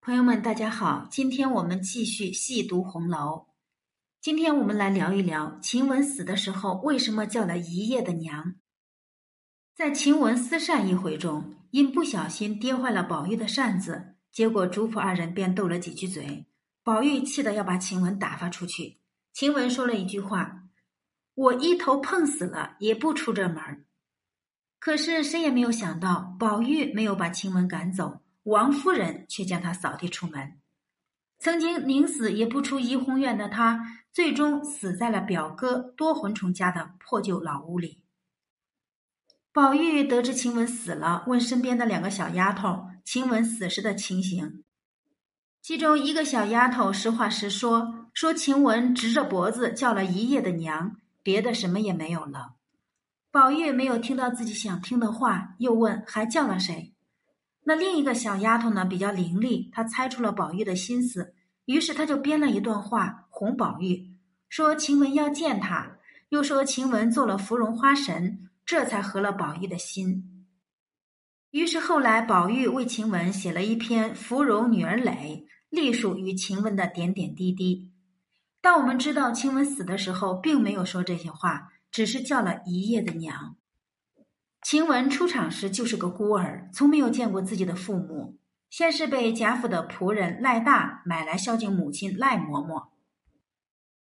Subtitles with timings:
[0.00, 1.06] 朋友们，大家好！
[1.10, 3.48] 今天我们继续细读红楼。
[4.20, 8.54] 今天我们来聊一聊晴雯死的时候为什么叫了一夜的娘。
[9.74, 16.46] 在晴雯私扇一回中，因不小心跌坏了宝玉的扇子，结果主仆二人便斗了几句嘴。
[16.82, 19.00] 宝玉气得要把晴雯打发出去。
[19.34, 20.62] 晴雯说了一句话
[21.34, 23.84] ：“我一头碰死了也不出这门。”
[24.80, 28.22] 可是谁也没有想到，宝玉没有把晴雯赶走。
[28.48, 30.58] 王夫人却将他扫地出门。
[31.38, 38.02] 曾经宁死也不出怡红院的他，最终死在了表哥多魂虫家的破旧老屋里。
[39.52, 44.64] 宝玉得知晴雯死了，问身边的两个小丫头晴雯死时的情形。
[45.60, 52.54] 其中一个小丫头实话实说，说晴雯直着脖子叫了一夜的娘，别的什么也没有了。
[53.30, 56.94] 宝玉没有听到自己想听的话，又问还叫了谁？
[57.68, 61.34] 那另一个小丫头呢，比较伶俐，她猜出了宝玉的心思，
[61.66, 64.16] 于是她就编了一段话哄宝玉，
[64.48, 65.98] 说晴雯要见他，
[66.30, 70.46] 又说晴雯做了芙蓉花神，这才合了宝玉的心。
[71.50, 75.12] 于是后来宝玉为晴雯写了一篇《芙蓉女儿诔》，
[75.68, 77.90] 隶属于晴雯的点点滴滴。
[78.62, 83.56] 当我们知道晴雯死的时候，并没有说这些话，只是叫了一夜的娘。
[84.68, 88.36] 晴雯出场时就是个孤儿，从没有见过自己的父母。
[88.68, 92.88] 先是被贾府的仆人赖大买来孝敬母亲赖嬷嬷，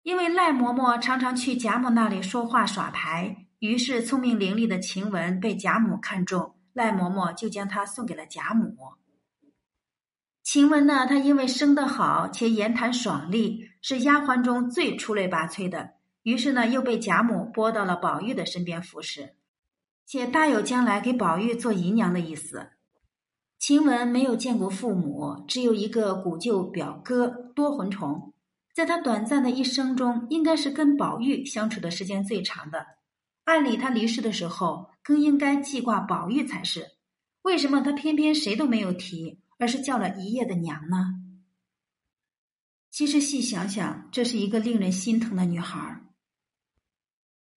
[0.03, 8.75] 因为赖嬷嬷常常去贾母那里说话耍牌，于是聪明伶俐的晴雯被贾母看中，赖嬷嬷就将她送给了贾母。
[10.43, 15.93] 晴雯呢，她因为生得好且言谈爽利，是丫鬟中最出类拔萃的，
[16.25, 19.37] 于是呢，又被贾母拨到了宝玉的身边服侍。
[20.07, 22.71] 且大有将来给宝玉做姨娘的意思。
[23.59, 28.33] 晴雯没有见过父母，只有一个古旧表哥多魂虫。
[28.73, 32.87] 在他短暂的一生中，应该是跟宝玉相处的时间最长的。
[33.45, 36.93] 按理他离世的时候，更应该记挂宝玉才是。
[37.43, 41.23] 为什么他偏偏谁都没有提，而是叫了一夜的娘呢？
[42.91, 46.03] 其实细想想，这是一个令人心疼的女孩。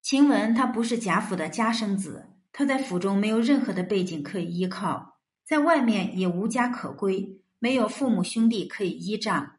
[0.02, 2.28] 晴雯她不是贾府的家生子。
[2.52, 9.58] 他在府中没有任何的背景可以依靠，在外面也无家可归，没有父母兄弟可以依仗。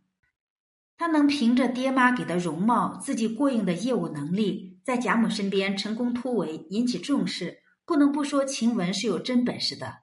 [0.96, 10.00] 他能凭着爹妈给的容貌、自己过硬的业务能力，在贾母身边成功突围，引起重视，不能不说晴雯是有真本事的。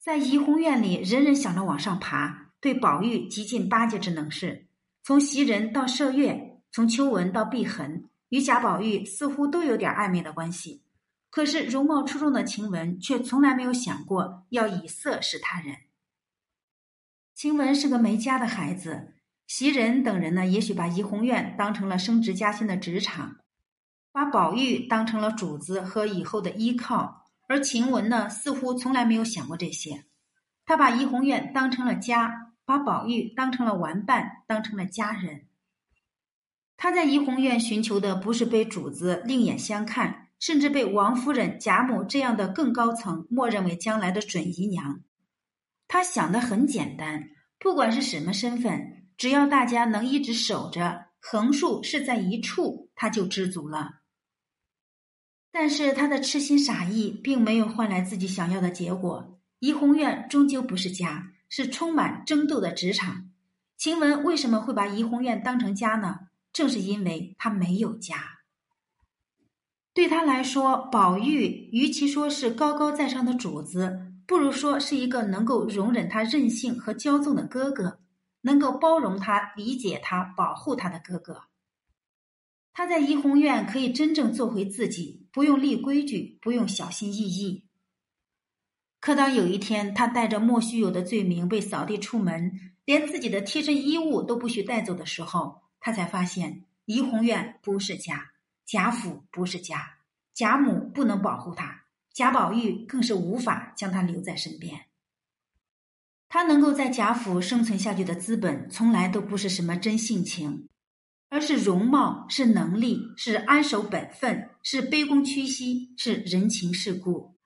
[0.00, 4.66] 在怡红院里，人人想着往上爬，对宝玉极尽巴结之能事，
[5.04, 10.82] 从袭人到麝月，从秋纹到碧痕，与贾宝玉似乎都有点暧昧的关系。
[11.30, 15.76] 可是容貌出众的晴雯却从来没有想过要以色侍他人。
[17.34, 19.14] 晴雯是个没家的孩子，
[19.46, 23.36] 袭人等人呢，也许把怡红院当成了升职加薪的职场，
[24.10, 30.04] 把宝玉当成了主子和以后的依靠，而晴雯呢，似乎从来没有想过这些。
[30.64, 35.46] 他把怡红院当成了家，把宝玉当成了玩伴，当成了家人。
[36.76, 40.27] 他在怡红院寻求的不是被主子另眼相看。
[40.38, 45.00] 甚至被王夫人、贾母这样的更高层默认为将来的准姨娘。
[45.86, 54.00] 他想的很简单，不管是什么身份，只要大家能一直守着，横竖是在一处，他就知足了。
[55.50, 59.40] 但是他的痴心傻意并没有换来自己想要的结果。
[59.60, 63.30] 怡红院终究不是家，是充满争斗的职场。
[63.76, 66.18] 晴雯为什么会把怡红院当成家呢？
[66.52, 68.37] 正是因为他没有家。
[69.98, 77.98] 对他来说，宝玉与其说是高高在上的主子，不如说是一个能够容忍他任性和骄纵的哥哥，
[78.42, 81.46] 能够包容他、理解他、保护他的哥哥。
[82.72, 87.64] 他在怡红院可以真正做回自己，不用立规矩，不用小心翼翼。
[89.00, 98.30] 可当有一天他带着莫须有的罪名被扫地出门，连自己的贴身衣物都不许带走的时候，他才发现怡红院不是家。
[98.68, 99.94] 贾府不是家，
[100.34, 104.88] 贾母不能保护他，贾宝玉更是无法将他留在身边。
[106.28, 110.68] 他能够在贾府生存下去的资本，从来都不是什么真性情，
[111.30, 117.38] 而是容貌，是能力，是安守本分，是卑躬屈膝，是人情世故。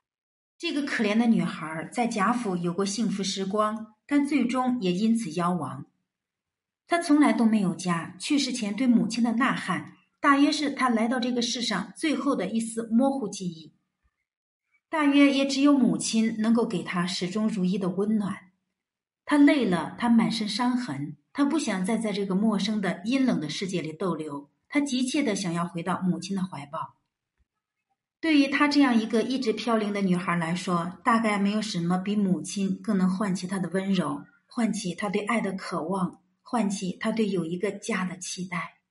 [0.59, 5.87] 这个可怜的女孩在贾府有过幸福时光，但最终也因此夭亡。
[6.89, 9.93] 她从来都没有家，去世前对母亲的呐喊。
[10.23, 13.75] 大约是他来到这个世上最后的一丝模糊记忆，
[14.89, 18.53] 大约也只有母亲能够给他始终如一的温暖。
[19.25, 26.95] 他累了，他满身伤痕，他不想再在这个陌生的阴冷的世界里逗留，他急切的想要回到母亲的怀抱。
[28.21, 38.82] 对于她这样一个一直飘零的女孩来说，大概没有什么比母亲更能唤起她的温柔，唤起她对爱的渴望，唤起她对有一个家的期待。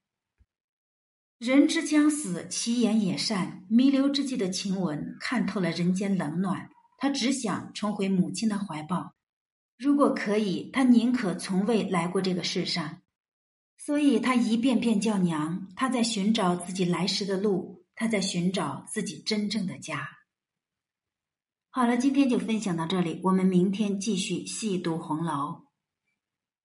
[1.41, 3.65] 人之将死，其言也善。
[3.67, 9.15] 弥留之际的晴雯看透了人间冷暖，她只想重回母亲的怀抱。
[9.75, 13.01] 如果可以，她宁可从未来过这个世上。
[13.79, 15.67] 所以，她一遍遍叫娘。
[15.75, 17.79] 她在寻找自己来时的路。
[17.93, 20.07] 他在寻找自己真正的家。
[21.69, 25.70] 好了，今天就分享到这里，我们明天继续细读红楼。